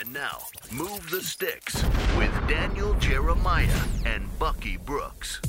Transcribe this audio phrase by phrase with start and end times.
[0.00, 0.38] And now,
[0.72, 1.74] Move the Sticks
[2.16, 5.42] with Daniel Jeremiah and Bucky Brooks.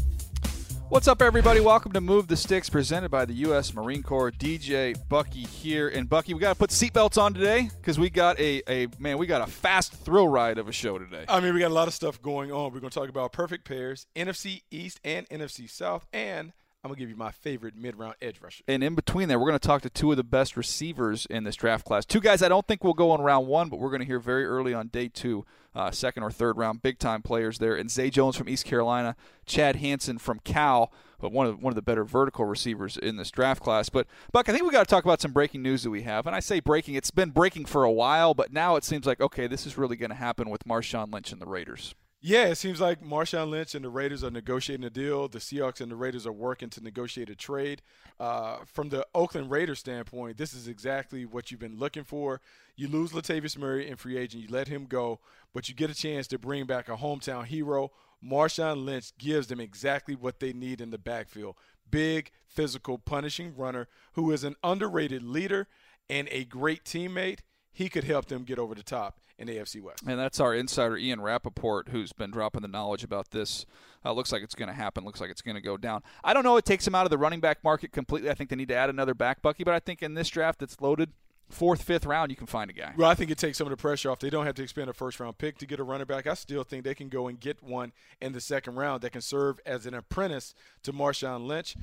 [0.90, 1.62] What's up, everybody?
[1.62, 3.74] Welcome to Move the Sticks, presented by the U.S.
[3.74, 4.30] Marine Corps.
[4.30, 8.38] DJ Bucky here, and Bucky, we got to put seatbelts on today because we got
[8.42, 11.24] a, a man, we got a fast thrill ride of a show today.
[11.30, 12.74] I mean, we got a lot of stuff going on.
[12.74, 16.52] We're going to talk about perfect pairs, NFC East and NFC South, and
[16.84, 18.64] I'm gonna give you my favorite mid-round edge rusher.
[18.68, 21.56] And in between there, we're to talk to two of the best receivers in this
[21.56, 22.06] draft class.
[22.06, 24.46] Two guys I don't think will go on round one, but we're to hear very
[24.46, 27.76] early on day two, uh, second or third round, big time players there.
[27.76, 29.16] And Zay Jones from East Carolina,
[29.46, 33.30] Chad Hansen from Cal, but one of one of the better vertical receivers in this
[33.30, 33.90] draft class.
[33.90, 36.26] But Buck, I think we got to talk about some breaking news that we have.
[36.26, 39.22] And I say breaking, it's been breaking for a while, but now it seems like
[39.22, 41.94] okay, this is really to happen with Marshawn Lynch and the Raiders.
[42.24, 45.28] Yeah, it seems like Marshawn Lynch and the Raiders are negotiating a deal.
[45.28, 47.82] The Seahawks and the Raiders are working to negotiate a trade.
[48.20, 52.40] Uh, from the Oakland Raiders standpoint, this is exactly what you've been looking for.
[52.76, 55.20] You lose Latavius Murray in free agent, you let him go,
[55.52, 57.92] but you get a chance to bring back a hometown hero.
[58.24, 61.56] Marshawn Lynch gives them exactly what they need in the backfield.
[61.90, 65.68] Big, physical, punishing runner who is an underrated leader
[66.08, 67.40] and a great teammate.
[67.74, 70.04] He could help them get over the top in AFC West.
[70.06, 73.66] And that's our insider Ian Rapoport, who's been dropping the knowledge about this.
[74.04, 75.04] Uh, looks like it's going to happen.
[75.04, 76.04] Looks like it's going to go down.
[76.24, 76.58] I don't know.
[76.58, 78.30] It takes them out of the running back market completely.
[78.30, 80.60] I think they need to add another back bucky, but I think in this draft
[80.60, 81.12] that's loaded,
[81.50, 82.94] fourth, fifth round, you can find a guy.
[82.98, 84.20] Well, I think it takes some of the pressure off.
[84.20, 86.28] They don't have to expend a first round pick to get a running back.
[86.28, 89.22] I still think they can go and get one in the second round that can
[89.22, 90.54] serve as an apprentice
[90.84, 91.76] to Marshawn Lynch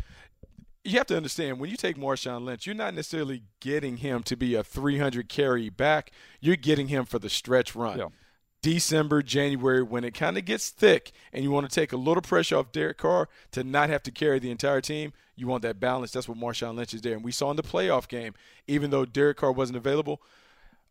[0.89, 4.37] you have to understand when you take Marshawn Lynch, you're not necessarily getting him to
[4.37, 6.11] be a 300 carry back.
[6.41, 7.99] You're getting him for the stretch run.
[7.99, 8.09] Yeah.
[8.61, 12.23] December, January, when it kind of gets thick and you want to take a little
[12.23, 15.79] pressure off Derek Carr to not have to carry the entire team, you want that
[15.79, 16.11] balance.
[16.11, 17.15] That's what Marshawn Lynch is there.
[17.15, 18.35] And we saw in the playoff game,
[18.67, 20.21] even though Derek Carr wasn't available,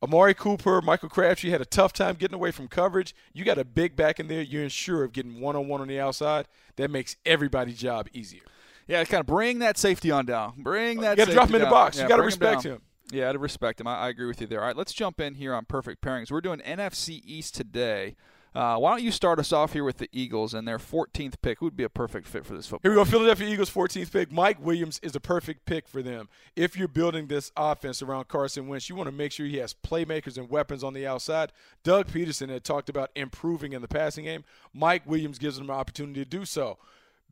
[0.02, 3.16] Amari Cooper, Michael Crabtree had a tough time getting away from coverage.
[3.34, 4.44] You got a big back in there.
[4.44, 6.48] You're sure of getting one on one on the outside.
[6.76, 8.44] That makes everybody's job easier.
[8.88, 10.54] Yeah, kind of bring that safety on down.
[10.58, 11.18] Bring that.
[11.18, 11.98] You got to drop him in the box.
[11.98, 12.74] Yeah, you got to respect him.
[12.74, 12.82] him.
[13.12, 13.88] Yeah, to respect him.
[13.88, 14.60] I, I, agree with you there.
[14.60, 16.30] All right, let's jump in here on perfect pairings.
[16.30, 18.16] We're doing NFC East today.
[18.54, 21.60] Uh, why don't you start us off here with the Eagles and their 14th pick?
[21.60, 22.90] Who would be a perfect fit for this football?
[22.90, 23.06] Here we go.
[23.06, 24.32] Philadelphia Eagles 14th pick.
[24.32, 26.28] Mike Williams is a perfect pick for them.
[26.56, 29.76] If you're building this offense around Carson Wentz, you want to make sure he has
[29.76, 31.52] playmakers and weapons on the outside.
[31.84, 34.44] Doug Pederson had talked about improving in the passing game.
[34.74, 36.80] Mike Williams gives them an opportunity to do so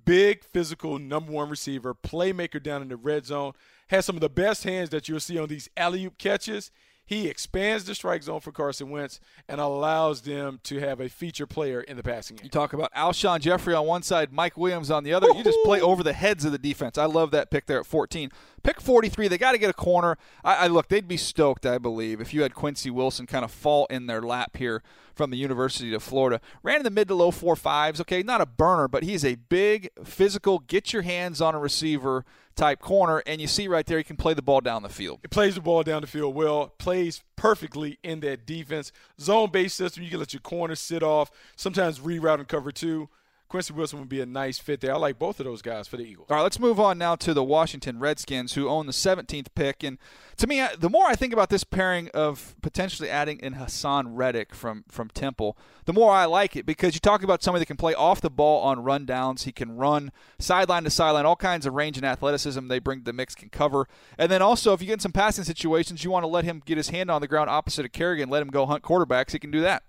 [0.05, 3.53] big, physical, number one receiver, playmaker down in the red zone,
[3.88, 6.71] has some of the best hands that you'll see on these alley oop catches.
[7.05, 11.45] He expands the strike zone for Carson Wentz and allows them to have a feature
[11.45, 12.45] player in the passing game.
[12.45, 15.27] You talk about Alshon Jeffery on one side, Mike Williams on the other.
[15.27, 16.97] You just play over the heads of the defense.
[16.97, 18.31] I love that pick there at 14.
[18.63, 20.18] Pick 43, they got to get a corner.
[20.44, 23.51] I, I look, they'd be stoked, I believe, if you had Quincy Wilson kind of
[23.51, 24.81] fall in their lap here
[25.13, 26.41] from the University of Florida.
[26.63, 28.01] Ran in the mid to low four fives.
[28.01, 32.25] Okay, not a burner, but he's a big, physical, get your hands on a receiver
[32.56, 35.19] type corner, and you see right there he can play the ball down the field.
[35.22, 38.92] He plays the ball down the field well, plays perfectly in that defense.
[39.19, 43.10] Zone based system, you can let your corner sit off, sometimes reroute and cover two.
[43.47, 44.94] Quincy Wilson would be a nice fit there.
[44.94, 46.27] I like both of those guys for the Eagles.
[46.30, 49.83] All right, let's move on now to the Washington Redskins, who own the 17th pick.
[49.83, 50.00] And
[50.38, 54.56] to me, the more I think about this pairing of potentially adding in Haason Reddick
[54.56, 57.77] from from Temple, the more I like it because you talk about somebody that can
[57.77, 59.44] play off the ball on run downs.
[59.44, 63.06] He can run sideline to sideline, all kinds of range and athleticism they bring to
[63.06, 63.88] the mix can cover.
[64.18, 66.63] And then also, if you get in some passing situations, you want to let him
[66.65, 69.31] get his hand on the ground opposite of Kerrigan, let him go hunt quarterbacks.
[69.31, 69.83] He can do that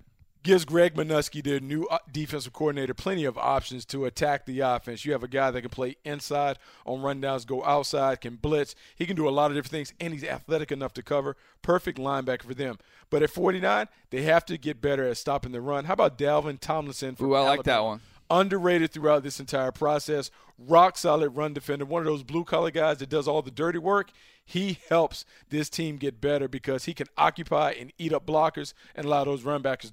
[0.46, 5.04] gives Greg Manusky, their new uh, defensive coordinator, plenty of options to attack the offense.
[5.04, 8.76] You have a guy that can play inside on rundowns, go outside, can blitz.
[8.94, 11.37] He can do a lot of different things, and he's athletic enough to cover.
[11.62, 12.78] Perfect linebacker for them.
[13.10, 15.87] But at 49, they have to get better at stopping the run.
[15.87, 17.16] How about Dalvin Tomlinson?
[17.16, 17.56] From Ooh, I Alabama?
[17.56, 18.00] like that one.
[18.31, 20.31] Underrated throughout this entire process.
[20.58, 21.84] Rock solid run defender.
[21.84, 24.12] One of those blue collar guys that does all the dirty work
[24.48, 29.04] he helps this team get better because he can occupy and eat up blockers and
[29.04, 29.93] allow those run backers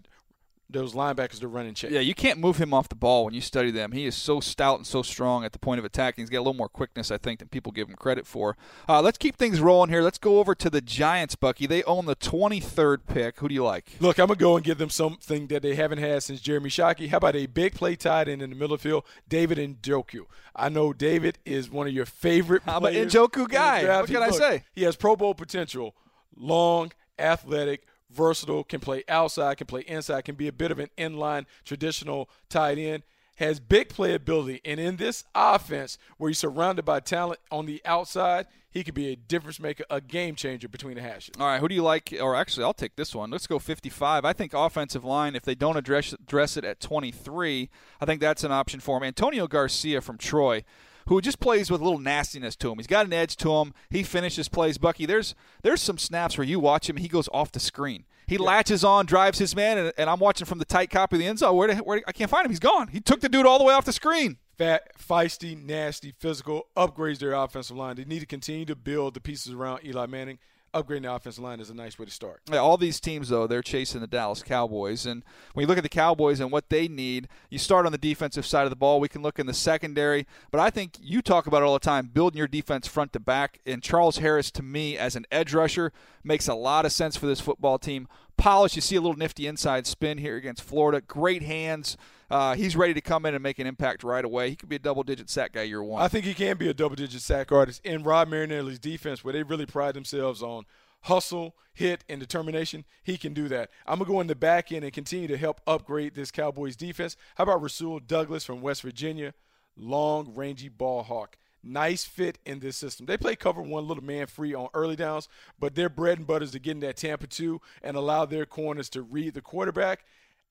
[0.74, 1.92] those linebackers to run and chase.
[1.92, 3.92] Yeah, you can't move him off the ball when you study them.
[3.92, 6.16] He is so stout and so strong at the point of attack.
[6.18, 8.58] He's got a little more quickness, I think, than people give him credit for.
[8.90, 10.02] Uh, let's keep things rolling here.
[10.02, 11.68] Let's go over to the Giants, Bucky.
[11.68, 13.40] They own the 23rd pick.
[13.40, 13.92] Who do you like?
[14.00, 16.70] Look, I'm going to go and give them something that they haven't had since Jeremy
[16.70, 17.10] Shockey.
[17.10, 20.26] How about a big play tight end in the middle of the field, David Njoku?
[20.56, 23.86] I know David is one of your favorite I'm an Njoku guy.
[24.00, 24.64] What can I say?
[24.74, 25.96] He has Pro Bowl potential,
[26.36, 30.90] long, athletic, versatile, can play outside, can play inside, can be a bit of an
[30.98, 33.04] inline traditional tight end,
[33.38, 34.62] has big playability.
[34.64, 39.10] And in this offense, where he's surrounded by talent on the outside, he could be
[39.10, 41.36] a difference maker, a game changer between the hashes.
[41.40, 42.14] All right, who do you like?
[42.20, 43.30] Or actually, I'll take this one.
[43.30, 44.26] Let's go 55.
[44.26, 47.70] I think offensive line, if they don't address, address it at 23,
[48.02, 49.04] I think that's an option for him.
[49.04, 50.64] Antonio Garcia from Troy
[51.08, 52.78] who just plays with a little nastiness to him.
[52.78, 53.74] He's got an edge to him.
[53.90, 54.78] He finishes plays.
[54.78, 58.06] Bucky, there's there's some snaps where you watch him, he goes off the screen.
[58.28, 58.42] He yeah.
[58.42, 61.28] latches on, drives his man, and, and, I'm watching from the tight copy of the
[61.28, 61.56] end zone.
[61.56, 62.52] Where, where I can't find him.
[62.52, 62.88] He's gone.
[62.88, 64.38] He took the dude all the way off the screen.
[64.58, 67.96] Fat, feisty, nasty, physical, upgrades their offensive line.
[67.96, 70.40] They need to continue to build the pieces around Eli Manning
[70.74, 72.42] upgrading the offensive line is a nice way to start.
[72.52, 75.06] Yeah, all these teams, though, they're chasing the Dallas Cowboys.
[75.06, 75.24] And
[75.54, 78.46] when you look at the Cowboys and what they need, you start on the defensive
[78.46, 79.00] side of the ball.
[79.00, 80.26] We can look in the secondary.
[80.52, 83.20] But I think you talk about it all the time, building your defense front to
[83.20, 83.60] back.
[83.66, 85.92] And Charles Harris, to me, as an edge rusher,
[86.24, 88.08] makes a lot of sense for this football team.
[88.38, 91.02] Polish, you see a little nifty inside spin here against Florida.
[91.02, 91.98] Great hands.
[92.30, 94.50] Uh, he's ready to come in and make an impact right away.
[94.50, 96.02] He could be a double-digit sack guy year one.
[96.02, 99.44] I think he can be a double-digit sack artist in Rod Marinelli's defense, where they
[99.44, 100.66] really pride themselves on
[101.02, 102.86] hustle, hit, and determination.
[103.04, 103.70] He can do that.
[103.86, 107.18] I'm gonna go in the back end and continue to help upgrade this Cowboys defense.
[107.36, 109.34] How about Rasul Douglas from West Virginia?
[109.76, 113.06] Long, rangy ball hawk nice fit in this system.
[113.06, 115.30] They play cover one little man free on early downs,
[115.60, 118.46] but their bread and butter is to get in that Tampa 2 and allow their
[118.46, 120.06] corners to read the quarterback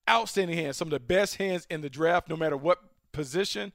[0.09, 2.79] outstanding hands, some of the best hands in the draft, no matter what
[3.11, 3.71] position.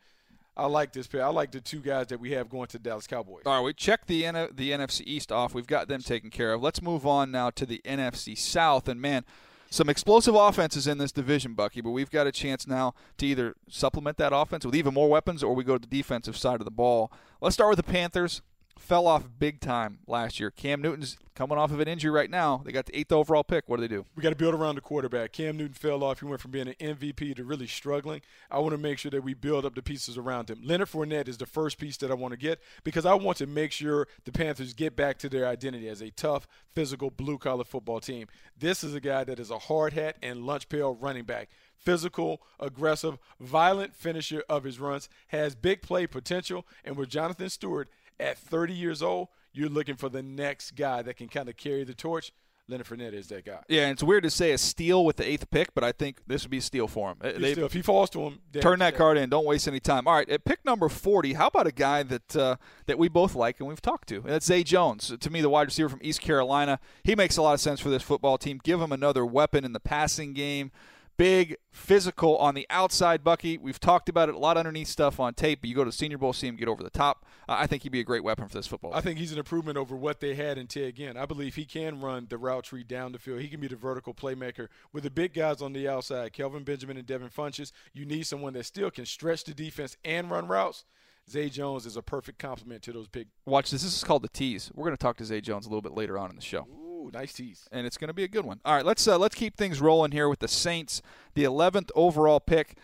[0.57, 1.25] I like this pair.
[1.25, 3.45] I like the two guys that we have going to Dallas Cowboys.
[3.47, 5.55] All right, we checked the N- the NFC East off.
[5.55, 6.61] We've got them taken care of.
[6.61, 8.89] Let's move on now to the NFC South.
[8.89, 9.25] And man,
[9.71, 11.81] some explosive offenses in this division, Bucky.
[11.81, 15.43] But we've got a chance now to either supplement that offense with even more weapons,
[15.43, 17.13] or we go to the defensive side of the ball.
[17.41, 18.43] Let's start with the Panthers
[18.79, 20.51] fell off big time last year.
[20.51, 22.63] Cam Newton's coming off of an injury right now.
[22.65, 23.69] They got the eighth overall pick.
[23.69, 24.05] What do they do?
[24.17, 25.33] We got to build around the quarterback.
[25.33, 26.21] Cam Newton fell off.
[26.21, 28.23] He went from being an MVP to really struggling.
[28.51, 30.61] I want to make sure that we build up the pieces around him.
[30.65, 33.47] Leonard Fournette is the first piece that I want to get because I want to
[33.47, 37.65] make sure the Panthers get back to their identity as a tough, physical, blue collar
[37.65, 38.27] football team.
[38.59, 42.43] This is a guy that is a hard hat and lunch pail running back physical,
[42.59, 47.89] aggressive, violent finisher of his runs, has big play potential, and with Jonathan Stewart
[48.21, 51.85] at 30 years old, you're looking for the next guy that can kind of carry
[51.85, 52.33] the torch.
[52.71, 53.61] Leonard Fournette is that guy.
[53.69, 56.21] Yeah, and it's weird to say a steal with the eighth pick, but I think
[56.27, 57.17] this would be a steal for him.
[57.21, 59.31] They, if he falls to him, turn that card in.
[59.31, 60.07] Don't waste any time.
[60.07, 63.35] All right, at pick number forty, how about a guy that uh, that we both
[63.35, 64.17] like and we've talked to?
[64.17, 65.15] And that's Zay Jones.
[65.19, 66.79] To me, the wide receiver from East Carolina.
[67.03, 68.61] He makes a lot of sense for this football team.
[68.63, 70.71] Give him another weapon in the passing game
[71.19, 73.59] big, physical on the outside, Bucky.
[73.59, 75.97] We've talked about it a lot underneath stuff on tape, but you go to the
[75.97, 77.27] Senior Bowl, see him get over the top.
[77.47, 78.95] Uh, I think he'd be a great weapon for this football.
[78.95, 81.19] I think he's an improvement over what they had in Ted Ginn.
[81.19, 83.41] I believe he can run the route tree down the field.
[83.41, 84.69] He can be the vertical playmaker.
[84.93, 88.55] With the big guys on the outside, Kelvin Benjamin and Devin Funchess, you need someone
[88.55, 90.85] that still can stretch the defense and run routes.
[91.29, 93.29] Zay Jones is a perfect complement to those big.
[93.45, 93.83] Watch this.
[93.83, 94.71] This is called the tease.
[94.75, 96.67] We're going to talk to Zay Jones a little bit later on in the show.
[96.71, 97.69] Ooh nice tease.
[97.73, 98.61] And it's going to be a good one.
[98.65, 101.03] All right, let's uh, let's keep things rolling here with the Saints,
[101.35, 102.77] the 11th overall pick.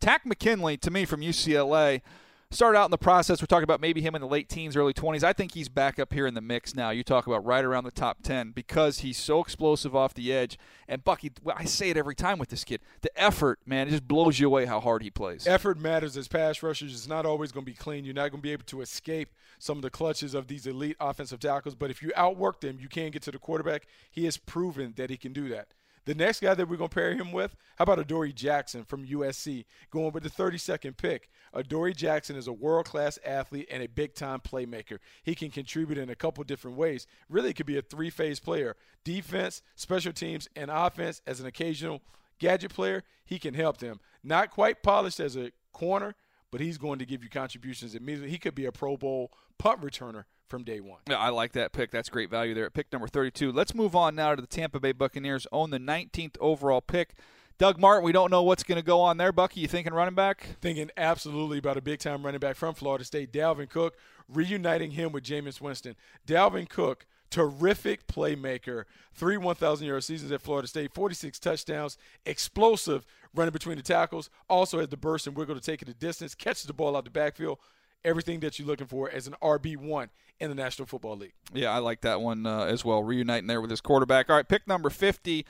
[0.00, 2.02] Takk McKinley, to me from UCLA,
[2.50, 3.42] started out in the process.
[3.42, 5.22] We're talking about maybe him in the late teens, early 20s.
[5.22, 6.90] I think he's back up here in the mix now.
[6.90, 10.58] You talk about right around the top 10 because he's so explosive off the edge.
[10.88, 12.80] And Bucky, I say it every time with this kid.
[13.02, 15.46] The effort, man, it just blows you away how hard he plays.
[15.46, 16.94] Effort matters as pass rushers.
[16.94, 18.04] It's not always going to be clean.
[18.04, 20.96] You're not going to be able to escape some of the clutches of these elite
[21.00, 21.74] offensive tackles.
[21.74, 23.86] But if you outwork them, you can get to the quarterback.
[24.10, 25.68] He has proven that he can do that.
[26.08, 29.04] The next guy that we're going to pair him with, how about Adoree Jackson from
[29.04, 31.28] USC, going with the 32nd pick?
[31.52, 35.00] Adoree Jackson is a world class athlete and a big time playmaker.
[35.22, 37.06] He can contribute in a couple different ways.
[37.28, 38.74] Really, could be a three phase player
[39.04, 42.00] defense, special teams, and offense as an occasional
[42.38, 43.04] gadget player.
[43.26, 44.00] He can help them.
[44.24, 46.14] Not quite polished as a corner,
[46.50, 48.30] but he's going to give you contributions immediately.
[48.30, 51.00] He could be a Pro Bowl punt returner from day one.
[51.08, 51.90] Yeah, I like that pick.
[51.90, 53.52] That's great value there at pick number 32.
[53.52, 57.14] Let's move on now to the Tampa Bay Buccaneers, own the 19th overall pick.
[57.58, 59.32] Doug Martin, we don't know what's going to go on there.
[59.32, 60.46] Bucky, you thinking running back?
[60.60, 63.96] Thinking absolutely about a big time running back from Florida State, Dalvin Cook,
[64.28, 65.96] reuniting him with Jameis Winston.
[66.24, 73.52] Dalvin Cook, terrific playmaker, three 1,000 yard seasons at Florida State, 46 touchdowns, explosive running
[73.52, 76.62] between the tackles, also has the burst and wiggle to take it a distance, catches
[76.62, 77.58] the ball out the backfield
[78.04, 80.08] everything that you're looking for as an RB1
[80.40, 81.32] in the National Football League.
[81.52, 83.02] Yeah, I like that one uh, as well.
[83.02, 84.30] Reuniting there with his quarterback.
[84.30, 85.44] All right, pick number 50.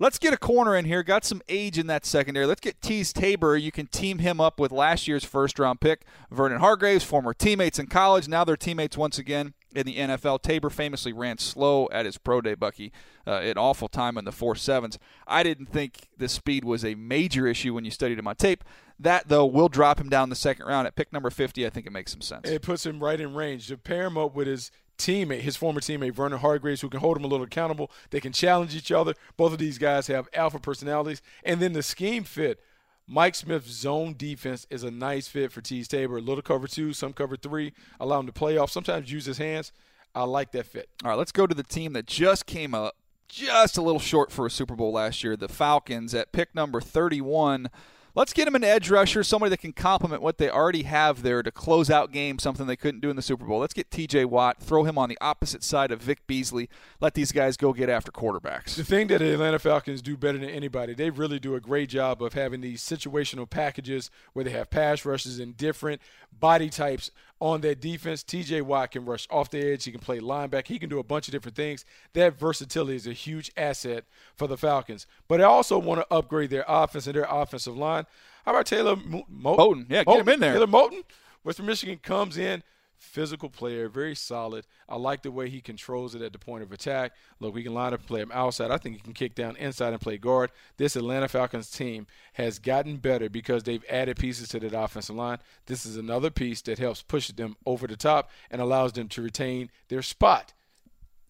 [0.00, 1.02] Let's get a corner in here.
[1.02, 2.46] Got some age in that secondary.
[2.46, 3.56] Let's get Teez Tabor.
[3.56, 7.78] You can team him up with last year's first round pick, Vernon Hargreaves, former teammates
[7.78, 8.26] in college.
[8.26, 10.42] Now they're teammates once again in the NFL.
[10.42, 12.92] Tabor famously ran slow at his pro day, Bucky,
[13.26, 14.98] uh, an awful time in the four sevens.
[15.28, 18.64] I didn't think the speed was a major issue when you studied him on tape.
[18.98, 20.86] That, though, will drop him down the second round.
[20.86, 22.48] At pick number 50, I think it makes some sense.
[22.48, 23.66] It puts him right in range.
[23.68, 27.16] To pair him up with his teammate, his former teammate, Vernon Hargreaves, who can hold
[27.16, 27.90] him a little accountable.
[28.10, 29.14] They can challenge each other.
[29.36, 31.22] Both of these guys have alpha personalities.
[31.42, 32.60] And then the scheme fit.
[33.06, 36.16] Mike Smith's zone defense is a nice fit for Teez Tabor.
[36.16, 39.36] A little cover two, some cover three, allow him to play off, sometimes use his
[39.36, 39.72] hands.
[40.14, 40.88] I like that fit.
[41.02, 42.96] All right, let's go to the team that just came up
[43.28, 46.80] just a little short for a Super Bowl last year, the Falcons at pick number
[46.80, 47.68] 31.
[48.16, 51.42] Let's get him an edge rusher, somebody that can complement what they already have there
[51.42, 53.58] to close out games, something they couldn't do in the Super Bowl.
[53.58, 56.68] Let's get TJ Watt, throw him on the opposite side of Vic Beasley.
[57.00, 58.76] Let these guys go get after quarterbacks.
[58.76, 61.88] The thing that the Atlanta Falcons do better than anybody, they really do a great
[61.88, 66.00] job of having these situational packages where they have pass rushes and different
[66.38, 67.10] body types
[67.40, 68.22] on that defense.
[68.22, 69.84] TJ Watt can rush off the edge.
[69.84, 70.66] He can play linebacker.
[70.66, 71.84] He can do a bunch of different things.
[72.12, 74.04] That versatility is a huge asset
[74.36, 75.06] for the Falcons.
[75.28, 78.06] But I also want to upgrade their offense and their offensive line.
[78.44, 79.86] How about Taylor Mo- Moton?
[79.88, 80.52] Yeah, get him in there.
[80.54, 81.02] Taylor Moton,
[81.42, 82.62] Western Michigan comes in
[82.98, 84.66] physical player, very solid.
[84.88, 87.12] I like the way he controls it at the point of attack.
[87.40, 88.70] Look, we can line up and play him outside.
[88.70, 90.50] I think he can kick down inside and play guard.
[90.76, 95.38] This Atlanta Falcons team has gotten better because they've added pieces to that offensive line.
[95.66, 99.22] This is another piece that helps push them over the top and allows them to
[99.22, 100.52] retain their spot.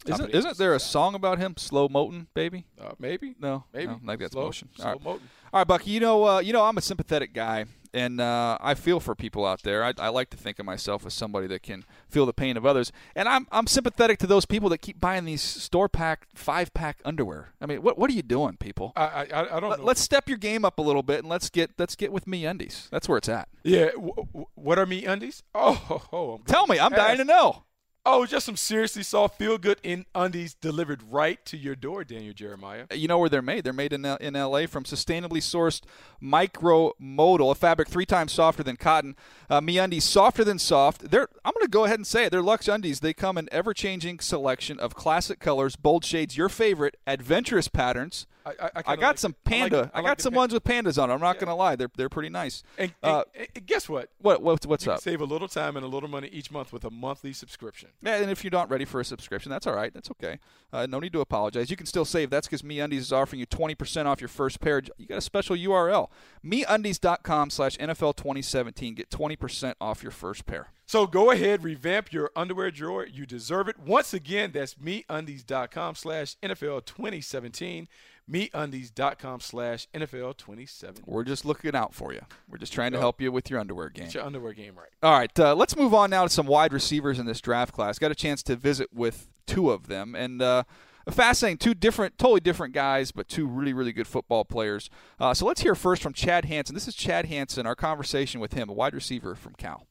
[0.06, 2.66] Isn't, isn't there a song about him, Slow Moton, baby?
[2.78, 3.34] Uh, maybe.
[3.40, 3.86] No, maybe.
[3.86, 4.68] No, like that's slow, motion.
[4.76, 5.00] Slow All right.
[5.00, 5.20] Moton.
[5.52, 5.90] All right, Bucky.
[5.92, 7.64] You know, uh, you know, I'm a sympathetic guy,
[7.94, 9.84] and uh, I feel for people out there.
[9.84, 12.66] I, I, like to think of myself as somebody that can feel the pain of
[12.66, 16.74] others, and I'm I'm sympathetic to those people that keep buying these store pack, five
[16.74, 17.50] pack underwear.
[17.60, 18.92] I mean, what what are you doing, people?
[18.96, 19.70] I I, I don't.
[19.70, 19.84] Let, know.
[19.84, 22.90] Let's step your game up a little bit, and let's get let's get with MeUndies.
[22.90, 23.48] That's where it's at.
[23.62, 23.90] Yeah.
[23.92, 25.42] W- w- what are MeUndies?
[25.54, 25.72] Oh,
[26.10, 27.64] ho, I'm Tell me, I'm dying to know.
[28.06, 32.34] Oh, just some seriously soft, feel good in undies delivered right to your door, Daniel
[32.34, 32.84] Jeremiah.
[32.92, 33.64] You know where they're made?
[33.64, 35.80] They're made in L- in LA from sustainably sourced
[36.22, 39.16] micromodal, a fabric three times softer than cotton.
[39.48, 41.10] Uh, MeUndies softer than soft.
[41.10, 42.30] They're I'm going to go ahead and say it.
[42.30, 43.00] They're Lux Undies.
[43.00, 48.26] They come in ever-changing selection of classic colors, bold shades, your favorite, adventurous patterns.
[48.46, 49.76] I, I, I, I got like, some I panda.
[49.82, 51.08] like- I, like got the some ones with pandas on.
[51.08, 51.16] them.
[51.16, 51.40] I'm not Yeah.
[51.40, 51.76] going to lie.
[51.76, 52.62] They're they're pretty nice.
[52.78, 54.10] And, Uh, and- and guess what?
[54.18, 55.00] what what what's You up?
[55.00, 57.90] save a little time and a little money each month with a monthly subscription.
[58.02, 59.92] Yeah, and if you're not ready for a subscription, that's all right.
[59.94, 60.38] That's okay.
[60.72, 61.70] Uh, no need to apologize.
[61.70, 62.30] You can still save.
[62.30, 64.82] That's because MeUndies is offering you 20% off your first pair.
[64.98, 66.10] You got a special URL.
[66.44, 68.94] MeUndies.com slash NFL 2017.
[68.94, 70.68] Get 20% off your first pair.
[70.86, 73.06] So go ahead, revamp your underwear drawer.
[73.06, 73.78] You deserve it.
[73.78, 77.88] Once again, that's meundies.com slash NFL 2017.
[78.30, 81.02] Meundies.com slash NFL 27.
[81.06, 82.22] We're just looking out for you.
[82.48, 84.06] We're just trying to help you with your underwear game.
[84.06, 84.88] Get your underwear game right.
[85.02, 87.98] All right, uh, let's move on now to some wide receivers in this draft class.
[87.98, 90.64] Got a chance to visit with two of them, and uh,
[91.10, 91.58] fascinating.
[91.58, 94.88] Two different, totally different guys, but two really, really good football players.
[95.20, 96.74] Uh, so let's hear first from Chad Hansen.
[96.74, 97.66] This is Chad Hansen.
[97.66, 99.86] Our conversation with him, a wide receiver from Cal.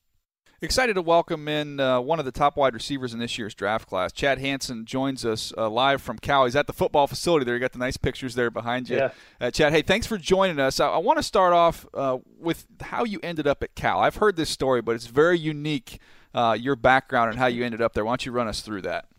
[0.64, 3.86] Excited to welcome in uh, one of the top wide receivers in this year's draft
[3.86, 4.14] class.
[4.14, 6.46] Chad Hansen joins us uh, live from Cal.
[6.46, 7.54] He's at the football facility there.
[7.54, 8.96] You got the nice pictures there behind you.
[8.96, 9.10] Yeah.
[9.42, 10.80] Uh, Chad, hey, thanks for joining us.
[10.80, 14.00] I, I want to start off uh, with how you ended up at Cal.
[14.00, 16.00] I've heard this story, but it's very unique,
[16.34, 18.06] uh, your background and how you ended up there.
[18.06, 19.10] Why don't you run us through that?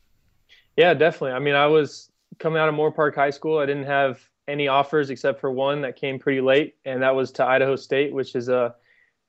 [0.79, 1.33] Yeah, definitely.
[1.33, 3.59] I mean, I was coming out of Moorpark High School.
[3.59, 7.31] I didn't have any offers except for one that came pretty late, and that was
[7.33, 8.75] to Idaho State, which is a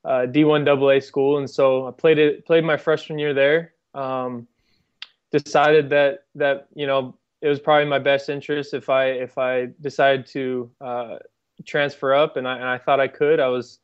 [0.06, 3.74] uh, D1 AA school, and so I played it played my freshman year there.
[3.92, 4.46] Um,
[5.32, 9.68] decided that that you know it was probably my best interest if I if I
[9.80, 11.16] decided to uh,
[11.64, 13.40] transfer up, and I, and I thought I could.
[13.40, 13.80] I was,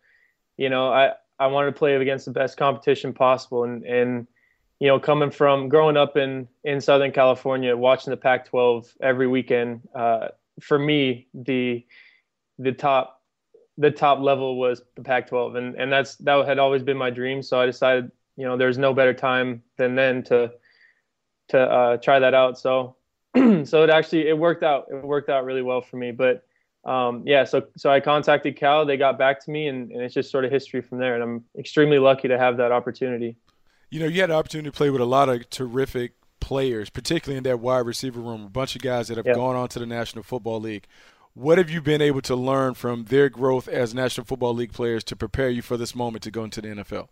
[0.57, 4.29] you know, I I wanted to play against the best competition possible, and and
[4.79, 9.89] you know, coming from growing up in in Southern California, watching the Pac-12 every weekend,
[9.95, 10.29] uh,
[10.61, 11.85] for me the
[12.59, 13.22] the top
[13.79, 17.43] the top level was the Pac-12, and and that's that had always been my dream.
[17.43, 20.53] So I decided, you know, there's no better time than then to
[21.49, 22.59] to uh, try that out.
[22.59, 22.97] So
[23.65, 24.87] so it actually it worked out.
[24.91, 26.13] It worked out really well for me.
[26.13, 26.45] But
[26.85, 28.85] um, yeah, so so I contacted Cal.
[28.85, 31.15] They got back to me, and, and it's just sort of history from there.
[31.15, 33.37] And I'm extremely lucky to have that opportunity.
[33.91, 37.39] You know, you had the opportunity to play with a lot of terrific players, particularly
[37.39, 38.45] in that wide receiver room.
[38.45, 39.35] A bunch of guys that have yeah.
[39.35, 40.87] gone on to the National Football League.
[41.35, 45.03] What have you been able to learn from their growth as National Football League players
[45.05, 47.09] to prepare you for this moment to go into the NFL?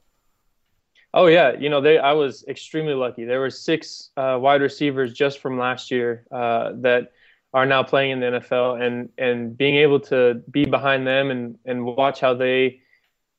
[1.15, 1.99] Oh yeah, you know they.
[1.99, 3.25] I was extremely lucky.
[3.25, 7.12] There were six uh, wide receivers just from last year uh, that
[7.53, 11.59] are now playing in the NFL, and and being able to be behind them and
[11.65, 12.81] and watch how they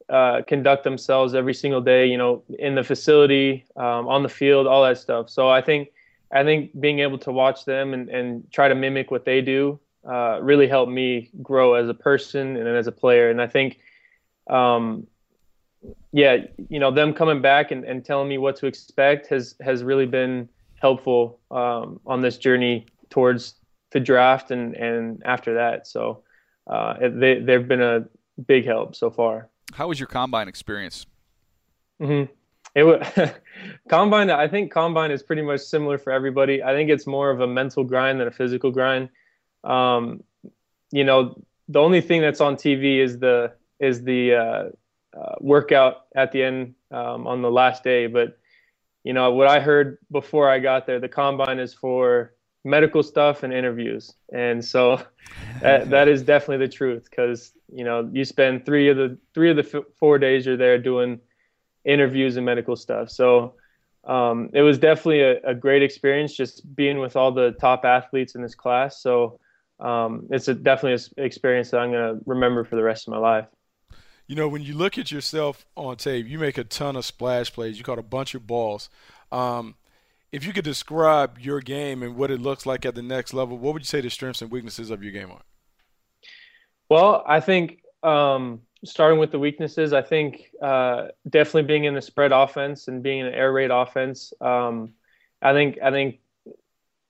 [0.09, 2.07] uh, conduct themselves every single day.
[2.07, 5.29] You know, in the facility, um, on the field, all that stuff.
[5.29, 5.89] So I think
[6.33, 9.79] I think being able to watch them and and try to mimic what they do
[10.09, 13.29] uh, really helped me grow as a person and as a player.
[13.29, 13.79] And I think,
[14.49, 15.07] um,
[16.11, 16.37] yeah,
[16.69, 20.05] you know, them coming back and, and telling me what to expect has has really
[20.05, 23.55] been helpful um, on this journey towards
[23.91, 25.87] the draft and and after that.
[25.87, 26.23] So
[26.67, 28.05] uh, they they've been a
[28.47, 29.49] big help so far.
[29.73, 31.05] How was your combine experience?
[32.01, 32.31] Mm-hmm.
[32.73, 33.05] It was
[33.89, 34.29] combine.
[34.29, 36.63] I think combine is pretty much similar for everybody.
[36.63, 39.09] I think it's more of a mental grind than a physical grind.
[39.63, 40.23] Um,
[40.91, 44.63] you know, the only thing that's on TV is the is the uh,
[45.17, 48.07] uh, workout at the end um, on the last day.
[48.07, 48.37] But
[49.03, 53.43] you know, what I heard before I got there, the combine is for medical stuff
[53.43, 55.01] and interviews, and so
[55.61, 59.49] that, that is definitely the truth because you know you spend three of the three
[59.49, 61.19] of the f- four days you're there doing
[61.85, 63.09] interviews and medical stuff.
[63.09, 63.55] So
[64.03, 68.33] um, it was definitely a, a, great experience just being with all the top athletes
[68.33, 69.01] in this class.
[69.01, 69.39] So
[69.81, 73.13] um, it's a, definitely an experience that I'm going to remember for the rest of
[73.13, 73.47] my life.
[74.27, 77.51] You know, when you look at yourself on tape, you make a ton of splash
[77.51, 77.77] plays.
[77.77, 78.89] You caught a bunch of balls.
[79.31, 79.75] Um,
[80.31, 83.57] if you could describe your game and what it looks like at the next level,
[83.57, 85.41] what would you say the strengths and weaknesses of your game are?
[86.89, 92.01] Well, I think um, starting with the weaknesses, I think uh, definitely being in the
[92.01, 94.33] spread offense and being in an air raid offense.
[94.39, 94.93] Um,
[95.41, 96.19] I think I think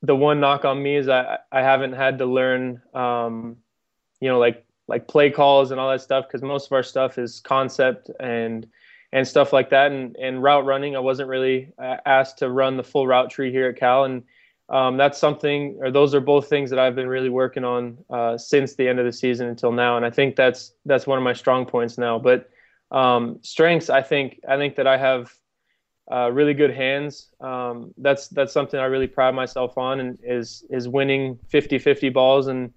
[0.01, 3.57] the one knock on me is I I haven't had to learn, um,
[4.19, 7.17] you know, like like play calls and all that stuff because most of our stuff
[7.17, 8.67] is concept and
[9.13, 10.95] and stuff like that and and route running.
[10.95, 14.23] I wasn't really uh, asked to run the full route tree here at Cal and.
[14.69, 18.37] Um, that's something, or those are both things that I've been really working on uh,
[18.37, 21.25] since the end of the season until now, and I think that's that's one of
[21.25, 22.17] my strong points now.
[22.17, 22.49] But
[22.89, 25.33] um, strengths, I think, I think that I have
[26.11, 27.29] uh, really good hands.
[27.39, 32.47] Um, that's that's something I really pride myself on, and is is winning 50-50 balls
[32.47, 32.73] and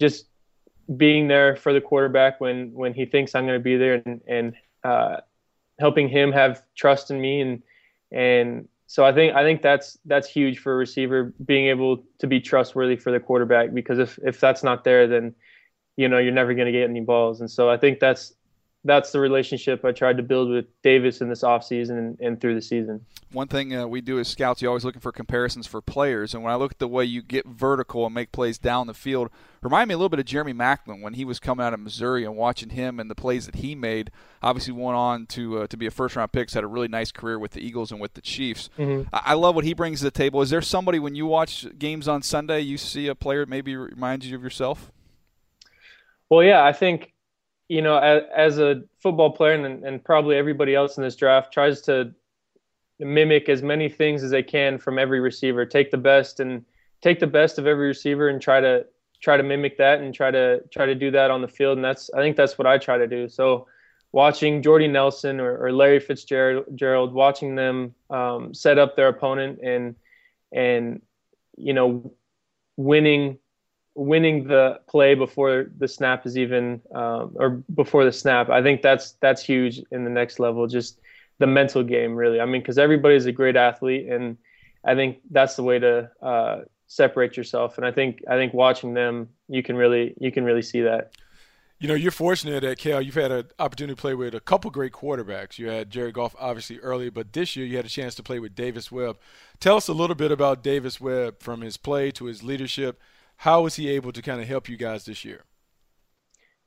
[0.00, 0.26] just
[0.96, 4.20] being there for the quarterback when when he thinks I'm going to be there, and
[4.26, 5.18] and uh,
[5.78, 7.62] helping him have trust in me, and
[8.10, 12.26] and so I think I think that's that's huge for a receiver being able to
[12.26, 15.34] be trustworthy for the quarterback because if if that's not there, then
[15.96, 18.34] you know you're never going to get any balls, and so I think that's
[18.84, 22.54] that's the relationship I tried to build with Davis in this offseason and, and through
[22.54, 23.04] the season.
[23.32, 26.34] One thing uh, we do as scouts, you're always looking for comparisons for players.
[26.34, 28.94] And when I look at the way you get vertical and make plays down the
[28.94, 29.30] field,
[29.62, 32.24] remind me a little bit of Jeremy Maclin when he was coming out of Missouri
[32.24, 34.10] and watching him and the plays that he made.
[34.42, 37.10] Obviously, went on to uh, to be a first round pick, had a really nice
[37.10, 38.68] career with the Eagles and with the Chiefs.
[38.78, 39.08] Mm-hmm.
[39.12, 40.42] I-, I love what he brings to the table.
[40.42, 44.26] Is there somebody when you watch games on Sunday, you see a player maybe reminds
[44.26, 44.92] you of yourself?
[46.28, 47.13] Well, yeah, I think
[47.68, 51.52] you know, as, as a football player and, and probably everybody else in this draft
[51.52, 52.12] tries to
[52.98, 55.64] mimic as many things as they can from every receiver.
[55.66, 56.64] Take the best and
[57.00, 58.86] take the best of every receiver and try to
[59.20, 61.78] try to mimic that and try to try to do that on the field.
[61.78, 63.28] And that's I think that's what I try to do.
[63.28, 63.66] So
[64.12, 69.96] watching Jordy Nelson or, or Larry Fitzgerald, watching them um, set up their opponent and
[70.52, 71.02] and
[71.56, 72.12] you know
[72.76, 73.38] winning
[73.94, 78.50] winning the play before the snap is even um, or before the snap.
[78.50, 80.66] I think that's that's huge in the next level.
[80.66, 81.00] Just
[81.38, 82.40] the mental game, really.
[82.40, 84.36] I mean, because everybody's a great athlete, and
[84.84, 87.76] I think that's the way to uh, separate yourself.
[87.76, 91.12] And I think I think watching them, you can really you can really see that
[91.84, 93.02] you know, you're fortunate at Cal.
[93.02, 95.58] You've had an opportunity to play with a couple great quarterbacks.
[95.58, 98.38] You had Jared Goff, obviously, early, but this year you had a chance to play
[98.38, 99.18] with Davis Webb.
[99.60, 103.00] Tell us a little bit about Davis Webb from his play to his leadership.
[103.36, 105.44] How was he able to kind of help you guys this year?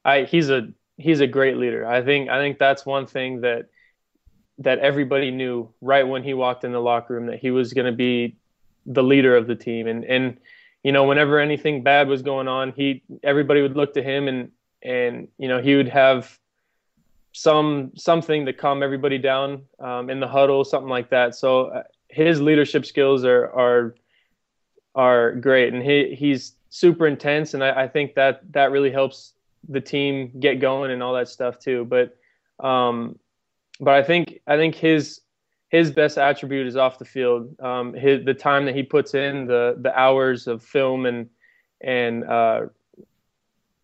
[0.06, 1.86] I, he's a he's a great leader.
[1.86, 3.70] I think I think that's one thing that
[4.60, 7.86] that everybody knew right when he walked in the locker room that he was going
[7.86, 8.36] to be
[8.86, 9.88] the leader of the team.
[9.88, 10.38] And and
[10.84, 14.52] you know, whenever anything bad was going on, he everybody would look to him and
[14.84, 16.40] and you know he would have
[17.34, 21.36] some something to calm everybody down um, in the huddle, something like that.
[21.36, 23.96] So uh, his leadership skills are are
[24.96, 29.34] are great, and he he's super intense, and I, I think that that really helps
[29.70, 31.86] the team get going and all that stuff too.
[31.86, 32.18] But
[32.66, 33.18] um,
[33.80, 35.22] but I think I think his
[35.70, 37.60] his best attribute is off the field.
[37.60, 41.30] Um, his the time that he puts in, the the hours of film and
[41.82, 42.68] and uh,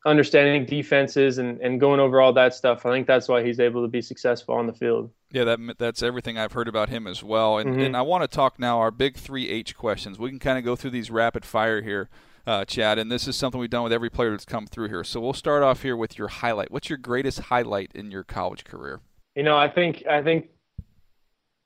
[0.05, 2.85] understanding defenses and, and going over all that stuff.
[2.85, 5.11] I think that's why he's able to be successful on the field.
[5.31, 7.57] Yeah, that that's everything I've heard about him as well.
[7.57, 7.79] And, mm-hmm.
[7.81, 10.19] and I want to talk now our big three H questions.
[10.19, 12.09] We can kind of go through these rapid fire here,
[12.45, 12.99] uh, Chad.
[12.99, 15.03] And this is something we've done with every player that's come through here.
[15.03, 16.71] So we'll start off here with your highlight.
[16.71, 19.01] What's your greatest highlight in your college career?
[19.35, 20.49] You know, I think I think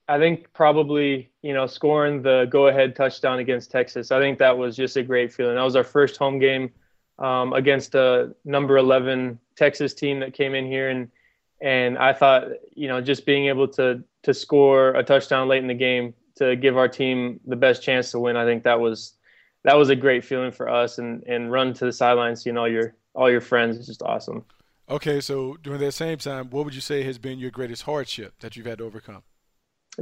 [0.08, 4.12] I think probably you know scoring the go-ahead touchdown against Texas.
[4.12, 5.56] I think that was just a great feeling.
[5.56, 6.72] That was our first home game
[7.20, 11.10] um, against a number 11 Texas team that came in here and
[11.60, 15.68] and I thought you know just being able to to score a touchdown late in
[15.68, 19.17] the game to give our team the best chance to win I think that was
[19.68, 22.70] that was a great feeling for us and and run to the sidelines seeing all
[22.70, 24.46] your all your friends is just awesome.
[24.90, 28.34] Okay, so during that same time, what would you say has been your greatest hardship
[28.40, 29.24] that you've had to overcome?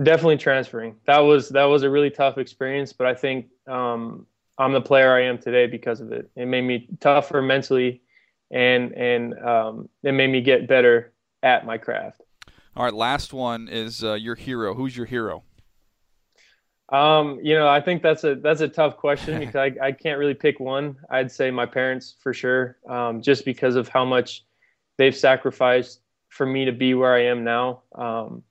[0.03, 0.97] Definitely transferring.
[1.07, 4.27] That was that was a really tough experience, but I think um,
[4.59, 6.29] I'm the player I am today because of it.
[6.35, 8.03] It made me tougher mentally,
[8.51, 12.21] and and um, it made me get better at my craft.
[12.75, 14.75] All right, last one is uh, your hero.
[14.75, 15.41] Who's your hero?
[16.89, 20.19] Um, you know, I think that's a that's a tough question because I, I can't
[20.19, 20.97] really pick one.
[21.09, 24.43] I'd say my parents for sure, um, just because of how much
[24.97, 27.81] they've sacrificed for me to be where I am now.
[27.93, 28.43] Um,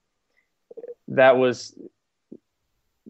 [1.09, 1.79] that was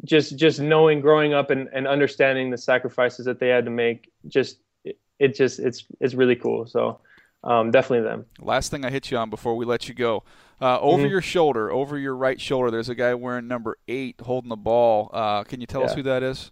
[0.04, 4.10] just just knowing growing up and, and understanding the sacrifices that they had to make
[4.28, 6.98] just it, it just it's it's really cool so
[7.44, 10.22] um, definitely them last thing i hit you on before we let you go
[10.60, 11.10] uh, over mm-hmm.
[11.10, 15.10] your shoulder over your right shoulder there's a guy wearing number eight holding the ball
[15.12, 15.86] uh, can you tell yeah.
[15.86, 16.50] us who that is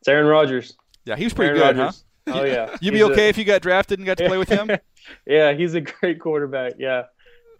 [0.00, 2.04] it's aaron rodgers yeah he was pretty aaron good Rodgers.
[2.28, 3.28] huh oh yeah you'd be okay a...
[3.28, 4.70] if you got drafted and got to play with him
[5.26, 7.04] yeah he's a great quarterback yeah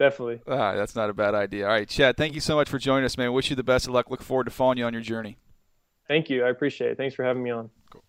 [0.00, 0.40] definitely.
[0.48, 1.66] Ah, that's not a bad idea.
[1.66, 3.32] All right, Chad, thank you so much for joining us, man.
[3.32, 4.10] Wish you the best of luck.
[4.10, 5.36] Look forward to following you on your journey.
[6.08, 6.44] Thank you.
[6.44, 6.96] I appreciate it.
[6.96, 7.70] Thanks for having me on.
[7.92, 8.02] Cool.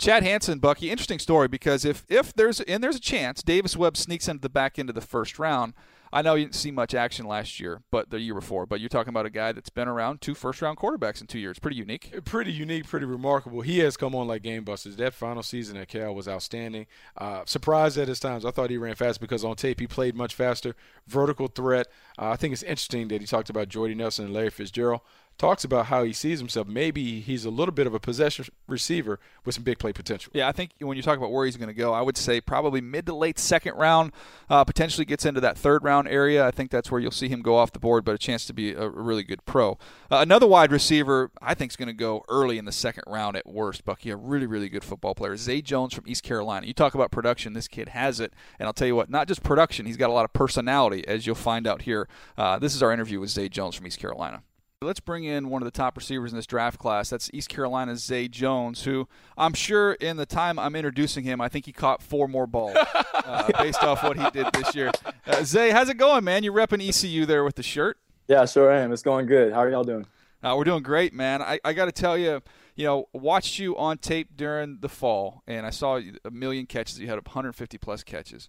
[0.00, 3.98] Chad Hansen, Bucky, interesting story because if if there's and there's a chance Davis Webb
[3.98, 5.74] sneaks into the back end of the first round,
[6.10, 8.64] I know you didn't see much action last year, but the year before.
[8.64, 11.38] But you're talking about a guy that's been around two first round quarterbacks in two
[11.38, 11.58] years.
[11.58, 12.24] Pretty unique.
[12.24, 13.60] Pretty unique, pretty remarkable.
[13.60, 14.96] He has come on like game busters.
[14.96, 16.86] That final season at Cal was outstanding.
[17.18, 18.46] Uh, surprised at his times.
[18.46, 20.74] I thought he ran fast because on tape he played much faster.
[21.06, 21.88] Vertical threat.
[22.18, 25.02] Uh, I think it's interesting that he talked about Jordy Nelson and Larry Fitzgerald
[25.40, 26.68] talks about how he sees himself.
[26.68, 30.30] Maybe he's a little bit of a possession receiver with some big play potential.
[30.34, 32.42] Yeah, I think when you talk about where he's going to go, I would say
[32.42, 34.12] probably mid to late second round,
[34.50, 36.46] uh, potentially gets into that third round area.
[36.46, 38.52] I think that's where you'll see him go off the board, but a chance to
[38.52, 39.72] be a, really good pro.
[40.10, 43.34] Uh, another wide receiver, I think, is going to go early in the second round
[43.34, 43.86] at worst.
[43.86, 45.38] Bucky, a really, really good football player.
[45.38, 46.66] Zay Jones from East Carolina.
[46.66, 48.34] You talk about production, this kid has it.
[48.58, 51.26] And I'll tell you what, not just production, he's got a lot of personality, as
[51.26, 52.08] you'll find out here.
[52.36, 54.42] Uh, this is our interview with Zay Jones from East Carolina.
[54.82, 57.10] Let's bring in one of the top receivers in this draft class.
[57.10, 61.50] That's East Carolina's Zay Jones, who I'm sure in the time I'm introducing him, I
[61.50, 62.78] think he caught four more balls
[63.12, 64.90] uh, based off what he did this year.
[65.26, 66.44] Uh, Zay, how's it going, man?
[66.44, 67.98] You're repping ECU there with the shirt.
[68.26, 68.90] Yeah, sure am.
[68.90, 69.52] It's going good.
[69.52, 70.06] How are y'all doing?
[70.42, 71.42] Uh, we're doing great, man.
[71.42, 72.40] I, I got to tell you,
[72.74, 76.98] you know, watched you on tape during the fall, and I saw a million catches.
[76.98, 78.48] You had 150 plus catches.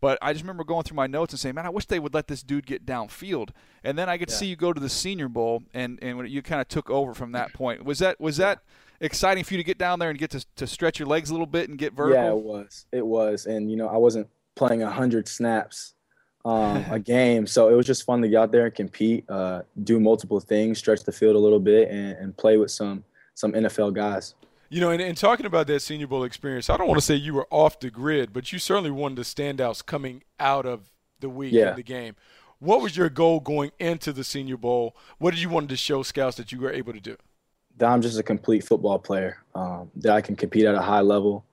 [0.00, 2.14] But I just remember going through my notes and saying, "Man, I wish they would
[2.14, 3.50] let this dude get downfield."
[3.84, 4.36] And then I could yeah.
[4.36, 7.32] see you go to the Senior Bowl, and and you kind of took over from
[7.32, 7.84] that point.
[7.84, 8.60] Was that was that
[9.00, 11.32] exciting for you to get down there and get to to stretch your legs a
[11.32, 12.22] little bit and get vertical?
[12.22, 12.86] Yeah, it was.
[12.92, 15.94] It was, and you know, I wasn't playing hundred snaps
[16.44, 17.46] um, a game.
[17.46, 20.78] So it was just fun to get out there and compete, uh, do multiple things,
[20.78, 24.34] stretch the field a little bit, and, and play with some some NFL guys.
[24.70, 27.16] You know, and, and, talking about that Senior Bowl experience, I don't want to say
[27.16, 31.28] you were off the grid, but you certainly of the standouts coming out of the
[31.28, 31.70] week yeah.
[31.70, 32.14] in the game.
[32.60, 34.94] What was your goal going into the Senior Bowl?
[35.18, 37.16] What did you want to show scouts that you were able to do?
[37.78, 39.38] That I'm just a complete football player.
[39.56, 41.44] Um, that I can compete at a high level.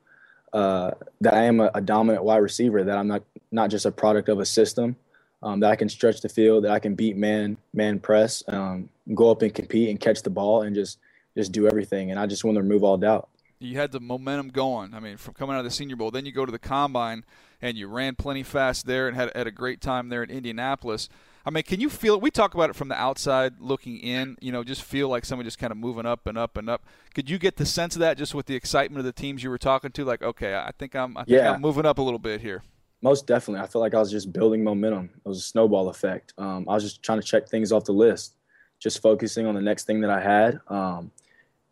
[0.54, 2.84] Uh, that I am a, a, dominant wide receiver.
[2.84, 4.96] That I'm not not just a product of a system.
[5.42, 6.66] Um, that I can stretch the field.
[6.66, 8.44] That I can beat man man press.
[8.48, 11.00] Um, go up and compete and catch the ball and just
[11.38, 12.12] just do everything.
[12.12, 13.30] And I just want to remove all doubt.
[13.60, 14.94] You had the momentum going.
[14.94, 17.24] I mean, from coming out of the Senior Bowl, then you go to the Combine
[17.62, 21.10] and you ran plenty fast there and had, had a great time there in Indianapolis.
[21.44, 22.22] I mean, can you feel it?
[22.22, 25.46] We talk about it from the outside looking in, you know, just feel like someone
[25.46, 26.84] just kind of moving up and up and up.
[27.16, 29.50] Could you get the sense of that just with the excitement of the teams you
[29.50, 30.04] were talking to?
[30.04, 31.54] Like, okay, I think I'm, I think yeah.
[31.54, 32.64] I'm moving up a little bit here.
[33.02, 33.64] Most definitely.
[33.64, 35.10] I feel like I was just building momentum.
[35.26, 36.34] It was a snowball effect.
[36.38, 38.36] Um, I was just trying to check things off the list,
[38.80, 40.60] just focusing on the next thing that I had.
[40.68, 41.12] Um,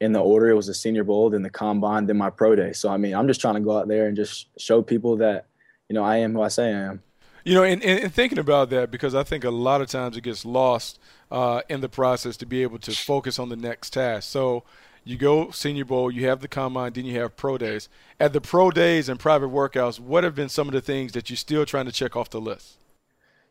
[0.01, 2.73] in the order, it was the Senior Bowl, then the Combine, then my Pro Day.
[2.73, 5.45] So, I mean, I'm just trying to go out there and just show people that,
[5.89, 7.01] you know, I am who I say I am.
[7.43, 10.21] You know, and, and thinking about that, because I think a lot of times it
[10.21, 10.99] gets lost
[11.31, 14.29] uh, in the process to be able to focus on the next task.
[14.29, 14.63] So
[15.03, 17.87] you go Senior Bowl, you have the combine, then you have pro days.
[18.19, 21.29] At the pro days and private workouts, what have been some of the things that
[21.29, 22.77] you're still trying to check off the list?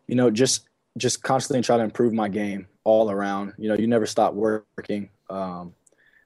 [0.09, 3.53] You know, just just constantly try to improve my game all around.
[3.57, 5.09] You know, you never stop working.
[5.31, 5.75] Um,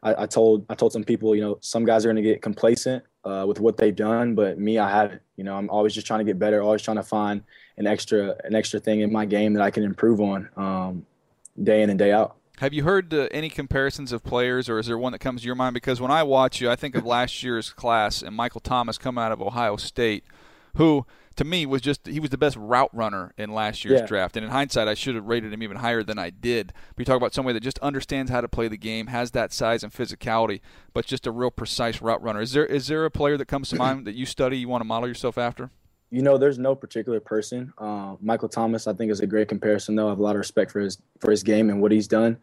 [0.02, 2.42] I, I, told I told some people, you know, some guys are going to get
[2.42, 5.22] complacent uh, with what they've done, but me, I haven't.
[5.36, 7.42] You know, I'm always just trying to get better, always trying to find
[7.76, 11.06] an extra an extra thing in my game that I can improve on um,
[11.62, 12.36] day in and day out.
[12.58, 15.46] Have you heard uh, any comparisons of players, or is there one that comes to
[15.46, 15.74] your mind?
[15.74, 19.22] Because when I watch you, I think of last year's class and Michael Thomas coming
[19.22, 20.24] out of Ohio State,
[20.76, 21.06] who
[21.38, 24.06] to me was just he was the best route runner in last year's yeah.
[24.06, 24.36] draft.
[24.36, 26.72] And in hindsight, I should have rated him even higher than I did.
[26.94, 29.52] But you talk about somebody that just understands how to play the game, has that
[29.52, 30.60] size and physicality,
[30.92, 32.40] but just a real precise route runner.
[32.40, 34.80] Is there is there a player that comes to mind that you study, you want
[34.80, 35.70] to model yourself after?
[36.10, 37.72] You know, there's no particular person.
[37.78, 39.94] Uh, Michael Thomas, I think, is a great comparison.
[39.94, 42.08] Though I have a lot of respect for his for his game and what he's
[42.08, 42.38] done.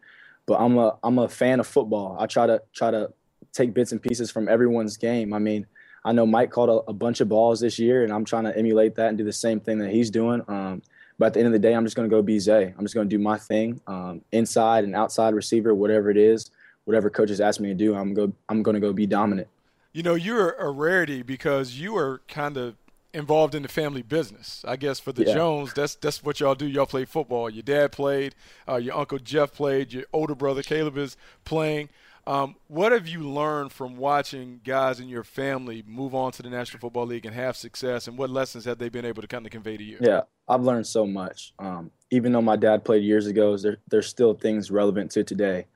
[0.46, 2.16] But I'm a I'm a fan of football.
[2.18, 3.12] I try to try to
[3.52, 5.34] take bits and pieces from everyone's game.
[5.34, 5.66] I mean,
[6.06, 8.56] I know Mike caught a, a, bunch of balls this year, and I'm trying to
[8.56, 10.40] emulate that and do the same thing that he's doing.
[10.46, 10.80] Um,
[11.18, 12.72] but at the end of the day, I'm just going to go be Zay.
[12.78, 16.52] I'm just going to do my thing, um, inside and outside receiver, whatever it is,
[16.84, 17.96] whatever coaches ask me to do.
[17.96, 18.32] I'm go.
[18.48, 19.48] I'm going to go be dominant.
[19.92, 22.76] You know, you're a rarity because you are kind of
[23.12, 24.64] involved in the family business.
[24.68, 25.34] I guess for the yeah.
[25.34, 26.66] Jones, that's that's what y'all do.
[26.66, 27.50] Y'all play football.
[27.50, 28.36] Your dad played.
[28.68, 29.92] Uh, your uncle Jeff played.
[29.92, 31.88] Your older brother Caleb is playing.
[32.26, 36.50] Um, what have you learned from watching guys in your family move on to the
[36.50, 39.46] National Football League and have success, and what lessons have they been able to kind
[39.46, 39.98] of convey to you?
[40.00, 41.54] Yeah, I've learned so much.
[41.60, 45.66] Um, even though my dad played years ago, there, there's still things relevant to today.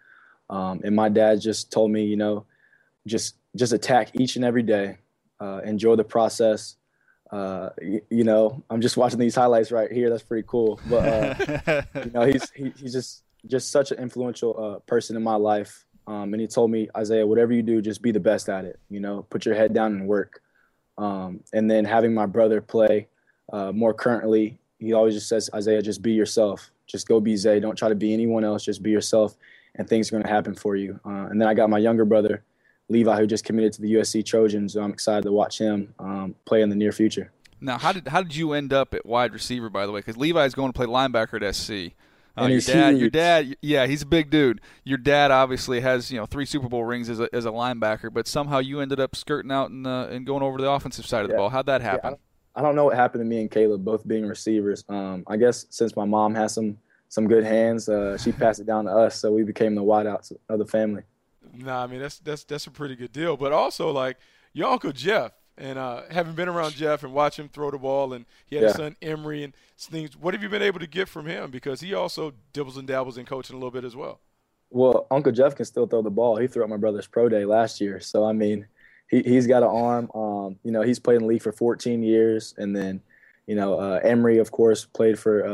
[0.48, 2.46] Um, and my dad just told me, you know,
[3.06, 4.98] just just attack each and every day,
[5.40, 6.76] uh, enjoy the process.
[7.30, 10.10] Uh, you, you, know, I'm just watching these highlights right here.
[10.10, 10.80] That's pretty cool.
[10.88, 15.22] But uh, you know, he's he, he's just just such an influential uh, person in
[15.22, 15.84] my life.
[16.10, 18.80] Um, and he told me, Isaiah, whatever you do, just be the best at it.
[18.90, 20.42] You know, put your head down and work.
[20.98, 23.06] Um, and then having my brother play
[23.52, 26.72] uh, more currently, he always just says, Isaiah, just be yourself.
[26.88, 27.60] Just go be Zay.
[27.60, 28.64] Don't try to be anyone else.
[28.64, 29.36] Just be yourself,
[29.76, 30.98] and things are going to happen for you.
[31.04, 32.42] Uh, and then I got my younger brother,
[32.88, 34.72] Levi, who just committed to the USC Trojans.
[34.72, 37.30] So I'm excited to watch him um, play in the near future.
[37.60, 39.70] Now, how did how did you end up at wide receiver?
[39.70, 41.94] By the way, because Levi is going to play linebacker at SC.
[42.38, 43.00] Uh, your dad, huge.
[43.00, 44.60] your dad, yeah, he's a big dude.
[44.84, 48.12] Your dad obviously has you know three Super Bowl rings as a, as a linebacker,
[48.12, 51.06] but somehow you ended up skirting out and uh, and going over to the offensive
[51.06, 51.38] side of the Yeah.
[51.38, 51.48] ball.
[51.50, 52.10] How'd that Yeah, I happen?
[52.12, 52.20] don't-
[52.56, 54.84] I don't know what happened to me and Caleb, both being receivers.
[54.88, 58.66] Um, I guess since my mom has some some good hands, uh, she passed it
[58.66, 61.02] down to us, so we became the wideouts of the family.
[61.54, 63.36] Nah, I mean that's that's that's a pretty good deal.
[63.36, 64.16] But also like
[64.52, 68.12] your uncle Jeff and uh, having been around Jeff and watch him throw the ball,
[68.12, 68.68] and he had Yeah.
[68.68, 70.16] his son Emory and things.
[70.16, 71.50] What have you been able to get from him?
[71.50, 74.20] Because he also dibbles and dabbles in coaching a little bit as well.
[74.70, 76.36] Well, Uncle Jeff can still throw the ball.
[76.36, 78.66] He threw at my brother's pro day last year, so I mean,
[79.08, 80.10] he he's got an arm.
[80.14, 83.00] Um, you know, he's played in the league for 14 years, and then,
[83.46, 85.44] you know, uh, Emory, of course, played for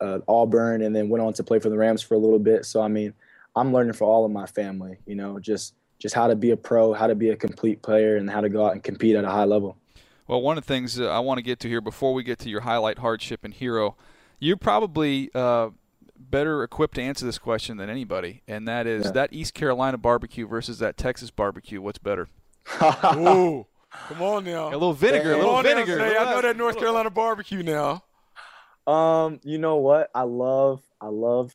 [0.00, 2.38] uh, uh, Auburn, and then went on to play for the Rams for a little
[2.38, 2.64] bit.
[2.64, 3.12] So I mean,
[3.54, 4.96] I'm learning for all of my family.
[5.06, 8.16] You know, just just how to be a pro, how to be a complete player,
[8.16, 9.76] and how to go out and compete at a high level.
[10.28, 12.38] Well, one of the things uh, I want to get to here before we get
[12.40, 13.96] to your highlight, hardship, and hero,
[14.40, 15.70] you're probably uh,
[16.18, 19.10] better equipped to answer this question than anybody, and that is Yeah.
[19.12, 21.80] that East Carolina barbecue versus that Texas barbecue.
[21.80, 22.28] What's better?
[23.14, 23.66] Ooh,
[24.08, 24.68] come on now.
[24.68, 25.98] A little vinegar, a little on now, vinegar.
[25.98, 26.16] Zay.
[26.16, 28.02] I know that North Carolina barbecue now.
[28.86, 30.10] Um, you know what?
[30.14, 31.52] I love I love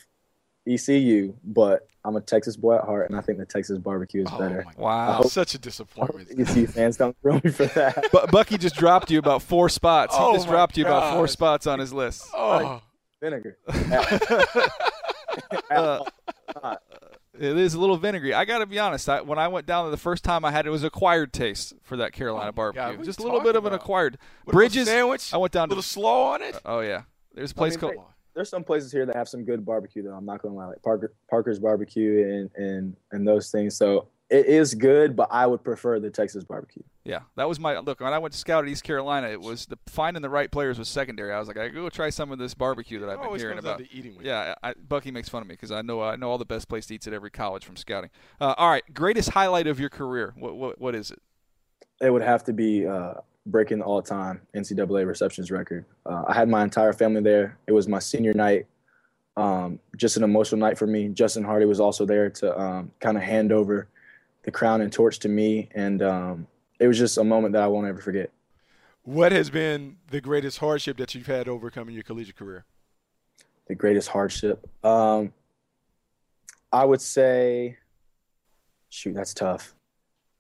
[0.67, 4.28] ECU, but I'm a Texas boy at heart, and I think the Texas barbecue is
[4.32, 4.63] Oh, better.
[4.65, 5.21] my Wow.
[5.21, 5.32] God.
[5.32, 6.30] Such a hope disappointment.
[6.39, 8.06] ECU fans don't grill me for that.
[8.12, 10.15] But Bucky just dropped you about four spots.
[10.15, 12.26] He Oh just my dropped you about four spots on his list.
[12.34, 12.82] Oh,
[13.21, 13.58] Vinegar.
[15.69, 16.04] Uh,
[17.39, 18.34] it is a little vinegary.
[18.34, 19.08] I got to be honest.
[19.08, 21.74] I, when I went down there the first time, I had it was acquired taste
[21.84, 22.97] for that Carolina Oh barbecue.
[22.97, 24.17] God, just a little bit talking of an acquired.
[24.43, 24.88] What, Bridges.
[24.89, 25.34] sandwich.
[25.34, 25.69] I went down a to.
[25.71, 26.60] little slow on it.
[26.65, 28.06] Oh yeah, there's a place mean, called.
[28.33, 30.13] They- There's some places here that have some good barbecue though.
[30.13, 33.75] I'm not gonna lie, like Parker Parker's barbecue and and and those things.
[33.75, 36.83] So it is good, but I would prefer the Texas barbecue.
[37.03, 37.99] Yeah, that was my look.
[37.99, 40.79] When I went to scout at East Carolina, it was the finding the right players
[40.79, 41.33] was secondary.
[41.33, 43.79] I was like, I go try some of this barbecue that I've been hearing about.
[43.79, 46.29] to eating with Yeah, I, Bucky makes fun of me because I know I know
[46.29, 48.11] all the best place to eat at every college from scouting.
[48.39, 50.33] Uh, all right, greatest highlight of your career.
[50.37, 51.19] What what, what is it?
[51.99, 53.15] It would have to be uh,
[53.45, 55.86] breaking the all-time NCAA receptions record.
[56.06, 57.58] Uh, I had my entire family there.
[57.67, 58.67] It was my senior night.
[59.38, 61.08] Um, just an emotional night for me.
[61.08, 63.88] Justin Hardy was also there to um, kind of hand over
[64.43, 66.47] the crown and torch to me, and um,
[66.80, 68.32] it was just a moment that I won't ever forget.
[69.04, 72.65] What has been the greatest hardship that you've had overcome in your collegiate career?
[73.71, 74.67] the greatest hardship.
[74.84, 75.32] Um,
[76.73, 77.77] I would say,
[78.89, 79.73] shoot, that's tough.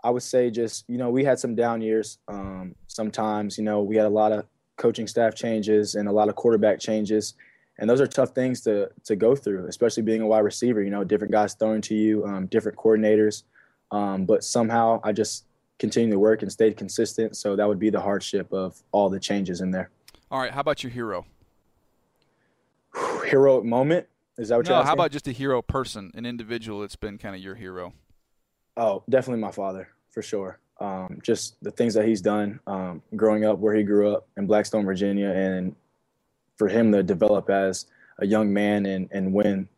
[0.03, 2.17] I would say just you know we had some down years.
[2.27, 4.45] Um, sometimes you know we had a lot of
[4.77, 7.33] coaching staff changes and a lot of quarterback changes,
[7.79, 10.81] and those are tough things to to go through, especially being a wide receiver.
[10.83, 13.43] You know, different guys throwing to you, um, different coordinators,
[13.91, 15.45] um, but somehow I just
[15.79, 17.35] continued to work and stayed consistent.
[17.35, 19.89] So that would be the hardship of all the changes in there.
[20.29, 21.25] All right, how about your hero?
[23.25, 24.87] Heroic moment is that what you're No, asking?
[24.87, 27.93] how about just a hero person, an individual that's been kind of your hero?
[28.77, 30.59] Oh, definitely my father for sure.
[30.81, 34.47] Um, just the things that he's done um, growing up where he grew up in
[34.47, 35.75] Blackstone, Virginia, and
[36.57, 37.85] for him to develop as
[38.17, 39.69] a young man and, and win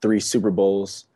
[0.00, 1.06] three Super Bowls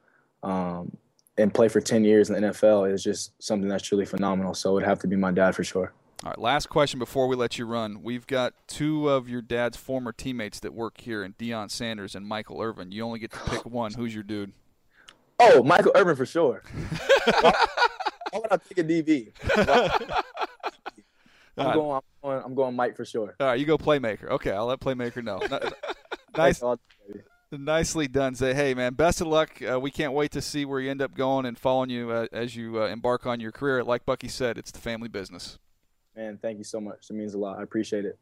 [0.42, 0.96] um,
[1.38, 4.52] and play for 10 years in the NFL is just something that's truly phenomenal.
[4.52, 5.92] So it would have to be my dad for sure.
[6.24, 8.02] All right, last question before we let you run.
[8.02, 12.26] We've got two of your dad's former teammates that work here, and Deion Sanders and
[12.26, 12.90] Michael Irvin.
[12.90, 13.92] You only get to pick one.
[13.92, 14.52] Who's your dude?
[15.38, 16.64] Oh, Michael Irvin for sure.
[18.36, 19.32] Why would I pick a DB?
[21.58, 22.42] I'm Uh, going, I'm going.
[22.44, 23.34] I'm going Mike for sure.
[23.40, 24.28] All right, you go playmaker.
[24.30, 25.40] Okay, I'll let playmaker know.
[26.36, 27.20] Nice, Thanks, all- baby.
[27.50, 28.34] nicely done.
[28.34, 29.52] Say, hey man, best of luck.
[29.62, 32.26] Uh, we can't wait to see where you end up going and following you uh,
[32.30, 33.82] as you uh, embark on your career.
[33.82, 35.58] Like Bucky said, it's the family business.
[36.14, 37.06] Man, thank you so much.
[37.08, 37.58] It means a lot.
[37.58, 38.18] I appreciate it.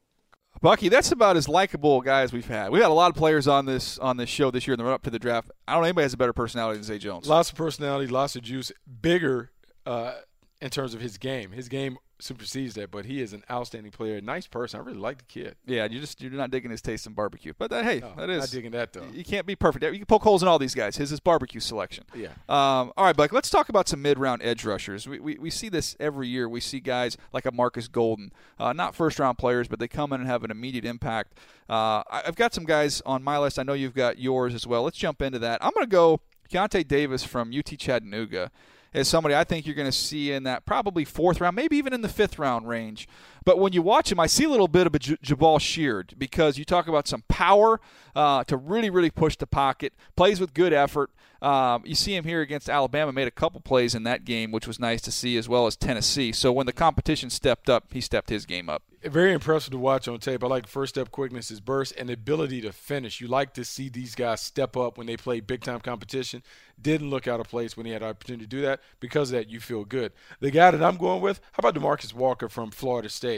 [0.62, 2.70] Bucky, that's about as likable a guy as we've had.
[2.70, 4.85] We've had a lot of players on this on this show this year in the
[4.85, 5.50] run up to the draft.
[5.66, 7.27] I don't know anybody has a better personality than Zay Jones.
[7.27, 8.70] Lots of personality, lots of juice.
[9.03, 9.50] Bigger
[9.86, 10.14] uh,
[10.60, 11.52] in terms of his game.
[11.52, 14.16] His game supersedes that, but he is an outstanding player.
[14.16, 14.80] A nice person.
[14.80, 15.56] I really like the kid.
[15.66, 18.30] Yeah, you just you're not digging his taste in barbecue, but that, hey, No, that
[18.30, 19.04] is not digging that though.
[19.12, 19.84] You can't be perfect.
[19.84, 20.96] You can poke holes in all these guys.
[20.96, 22.04] His is barbecue selection.
[22.14, 22.28] Yeah.
[22.48, 23.32] Um, all right, Buck.
[23.32, 25.06] Let's talk about some mid-round edge rushers.
[25.08, 26.48] We, we, we see this every year.
[26.48, 30.20] We see guys like a Marcus Golden, uh, not first-round players, but they come in
[30.20, 31.34] and have an immediate impact.
[31.68, 33.58] Uh, I- I've got some guys on my list.
[33.58, 34.84] I know you've got yours as well.
[34.84, 35.62] Let's jump into that.
[35.62, 38.50] I'm going to go Keionta Davis from UT Chattanooga
[38.94, 41.92] is somebody I think you're going to see in that probably fourth round, maybe even
[41.92, 43.09] in the fifth round range.
[43.44, 46.14] But when you watch him, I see a little bit of a J- Jabaal Sheard
[46.16, 47.80] because you talk about some power
[48.14, 51.11] uh, to really, really push the pocket, plays with good effort.
[51.42, 54.66] Um, you see him here against Alabama, made a couple plays in that game, which
[54.66, 56.33] was nice to see, as well as Tennessee.
[56.33, 58.83] So when the competition stepped up, he stepped his game up.
[59.02, 60.42] Very impressive to watch on tape.
[60.42, 63.20] I like first step quickness, his burst, and the ability to finish.
[63.20, 66.42] You like to see these guys step up when they play big time competition.
[66.80, 68.80] Didn't look out of place when he had an opportunity to do that.
[69.00, 70.12] Because that, you feel good.
[70.40, 73.33] The guy that I'm going with, how about Demarcus Walker from Florida State?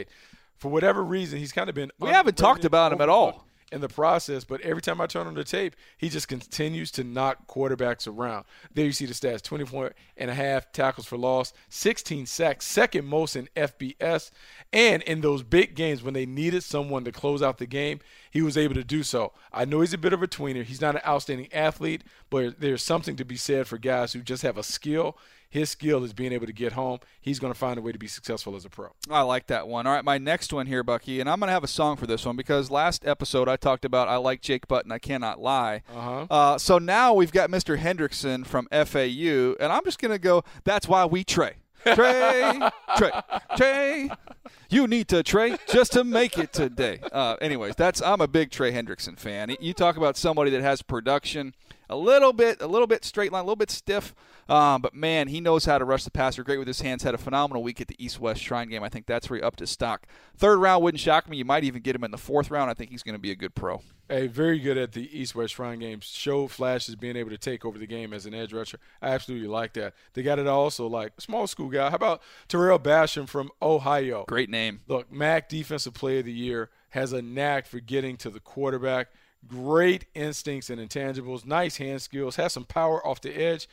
[0.57, 3.45] For whatever reason, he's kind of been We haven't talked about him at all.
[3.71, 7.03] in the process, but every time I turn on the tape, he just continues to
[7.03, 8.45] knock quarterbacks around.
[8.73, 13.05] There you see the stats 24 and a half tackles for loss, 16 sacks, second
[13.05, 14.31] most in FBS.
[14.71, 17.99] And in those big games when they needed someone to close out the game,
[18.31, 19.33] he was able to do so.
[19.51, 20.63] I know he's a bit of a tweener.
[20.63, 24.43] He's not an outstanding athlete, but there's something to be said for guys who just
[24.43, 25.17] have a skill.
[25.49, 26.99] His skill is being able to get home.
[27.21, 28.89] He's going to find a way to be successful as a pro.
[29.09, 29.87] I like that one.
[29.87, 32.07] All right, my next one here, Bucky, and I'm going to have a song for
[32.07, 35.39] this one because last episode I talked about I like Jake Butt and, I cannot
[35.39, 35.83] lie.
[35.93, 36.27] Uh-huh.
[36.29, 37.77] Uh, so now we've got Mr.
[37.77, 41.57] Hendrickson from FAU, and I'm just going to go, that's why we Trey.
[41.93, 42.59] Trey,
[42.97, 43.11] Trey,
[43.55, 44.09] Trey.
[44.69, 46.99] You need to Trey just to make it today.
[47.11, 49.55] Uh, anyways, that's I'm a big Trey Hendrickson fan.
[49.59, 51.53] You talk about somebody that has production,
[51.89, 54.13] a little bit, a little bit straight line, a little bit stiff,
[54.49, 56.43] Um, but man, he knows how to rush the passer.
[56.43, 57.03] Great with his hands.
[57.03, 58.83] Had a phenomenal week at the East West Shrine game.
[58.83, 60.07] I think that's where he upped his stock.
[60.37, 61.37] Third round wouldn't shock me.
[61.37, 62.69] You might even get him in the fourth round.
[62.69, 63.81] I think he's going to be a good pro.
[64.09, 65.99] Hey, very good at the East West Shrine game.
[66.01, 68.79] Show flashes being able to take over the game as an edge rusher.
[69.01, 69.93] I absolutely like that.
[70.13, 71.89] They got it also like small school guy.
[71.89, 74.23] How about Tarell Basham from Ohio?
[74.27, 74.79] Great name.
[74.87, 79.09] Look, MAC Defensive Player of the Year has a knack for getting to the quarterback.
[79.45, 83.67] Great instincts and intangibles, nice hand skills, has some power off the edge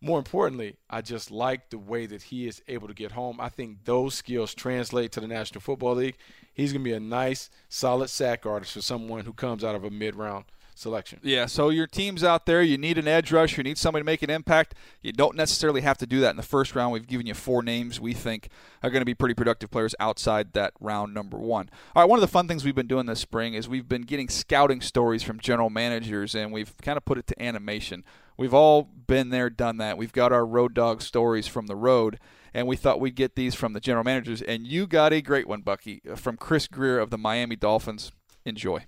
[0.00, 3.40] more importantly, I just like the way that he is able to get home.
[3.40, 6.16] I think those skills translate to the National Football League.
[6.54, 9.84] He's going to be a nice, solid sack artist for someone who comes out of
[9.84, 10.46] a mid round
[10.80, 11.20] selection.
[11.22, 12.62] Yeah, so your team's out there.
[12.62, 13.60] You need an edge rusher.
[13.60, 14.74] You need somebody to make an impact.
[15.02, 16.92] You don't necessarily have to do that in the first round.
[16.92, 18.48] We've given you four names we think
[18.82, 21.70] are going to be pretty productive players outside that round number one.
[21.94, 24.02] All right, one of the fun things we've been doing this spring is we've been
[24.02, 28.04] getting scouting stories from general managers, and we've kind of put it to animation.
[28.36, 29.98] We've all been there, done that.
[29.98, 32.18] We've got our road dog stories from the road,
[32.54, 34.40] and we thought we'd get these from the general managers.
[34.40, 38.12] And you got a great one, Bucky, from Chris Grier of the Miami Dolphins.
[38.46, 38.86] Enjoy.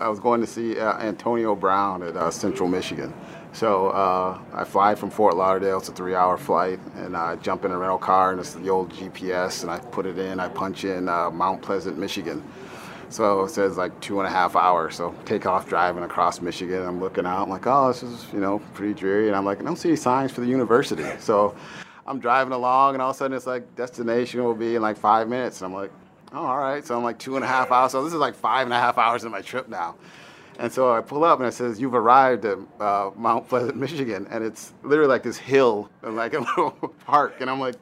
[0.00, 3.12] I was going to see uh, Antonio Brown at uh, Central Michigan.
[3.52, 5.78] So uh, I fly from Fort Lauderdale.
[5.78, 8.90] It's a three-hour flight, and I jump in a rental car, and it's the old
[8.92, 10.40] GPS, and I put it in.
[10.40, 12.42] I punch in uh, Mount Pleasant, Michigan.
[13.10, 14.96] So it says like two and a half hours.
[14.96, 16.82] So take off driving across Michigan.
[16.82, 17.42] I'm looking out.
[17.42, 19.26] I'm like, oh, this is you know pretty dreary.
[19.28, 21.04] And I'm like, I don't see any signs for the university.
[21.18, 21.54] So
[22.06, 24.96] I'm driving along, and all of a sudden it's like destination will be in like
[24.96, 25.60] five minutes.
[25.60, 25.92] And I'm like,
[26.32, 26.84] oh, all right.
[26.84, 27.92] So I'm like two and a half hours.
[27.92, 29.96] So this is like five and a half hours of my trip now.
[30.58, 34.26] And so I pull up and it says, You've arrived at uh, Mount Pleasant, Michigan.
[34.30, 36.70] And it's literally like this hill and like a little
[37.06, 37.40] park.
[37.40, 37.76] And I'm like,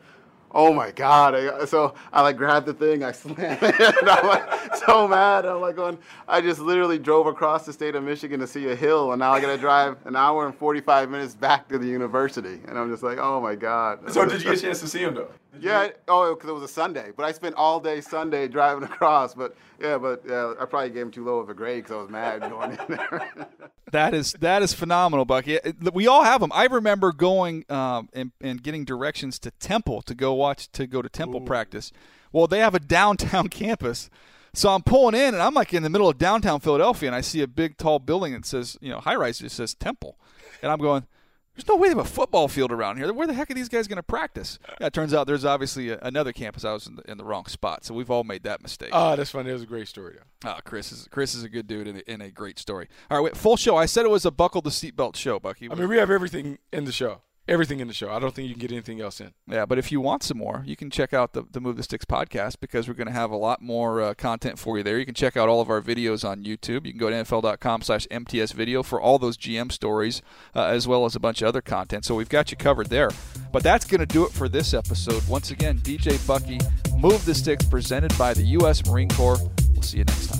[0.53, 4.75] oh my god so i like grabbed the thing i slammed it and i'm like
[4.77, 5.97] so mad i'm like going
[6.27, 9.33] i just literally drove across the state of michigan to see a hill and now
[9.33, 13.03] i gotta drive an hour and 45 minutes back to the university and i'm just
[13.03, 15.63] like oh my god so did you get a chance to see him though did
[15.63, 15.93] yeah you?
[16.09, 19.57] oh because it was a sunday but i spent all day sunday driving across but
[19.81, 22.11] yeah but yeah, i probably gave him too low of a grade because i was
[22.11, 23.49] mad going in there
[23.93, 25.59] that is that is phenomenal bucky
[25.93, 30.15] we all have them i remember going um, and, and getting directions to temple to
[30.15, 31.45] go watch to go to Temple Ooh.
[31.45, 31.93] practice.
[32.33, 34.11] Well, they have a downtown campus.
[34.53, 37.21] So I'm pulling in, and I'm like in the middle of downtown Philadelphia, and I
[37.21, 39.41] see a big, tall building that says, you know, high rise.
[39.41, 40.19] It says Temple,
[40.61, 41.07] and I'm going,
[41.55, 43.13] "There's no way they have a football field around here.
[43.13, 45.91] Where the heck are these guys going to practice?" Yeah, it turns out there's obviously
[45.91, 46.65] a, another campus.
[46.65, 48.91] I was in the, in the, wrong spot, so we've all made that mistake.
[48.93, 49.51] Oh, that's funny.
[49.51, 50.17] It was a great story.
[50.43, 50.51] Though.
[50.51, 52.89] Oh, Chris is Chris is a good dude and a, and a great story.
[53.11, 53.77] All right, wait, full show.
[53.77, 55.71] I said it was a buckle the seatbelt show, Bucky.
[55.71, 58.11] I mean, we have everything in the show everything in the show.
[58.11, 59.33] I don't think you can get anything else in.
[59.47, 61.83] Yeah, but if you want some more, you can check out the, the Move the
[61.83, 64.99] Sticks podcast because we're going to have a lot more uh, content for you there.
[64.99, 66.87] You can check out all of our videos on YouTube.
[66.87, 70.23] You can go to NFL.com slash MTS video for all those GM stories
[70.55, 72.05] uh, as well as a bunch of other content.
[72.05, 73.11] So we've got you covered there.
[73.53, 75.27] But that's going to do it for this episode.
[75.29, 76.61] Once again, DJ Bucky,
[76.97, 78.87] Move the Sticks presented by the U.S.
[78.87, 79.39] Marine Corps.
[79.73, 80.40] We'll see you next time.